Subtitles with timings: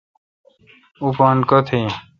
[1.01, 1.89] اوں پان کتھ آین؟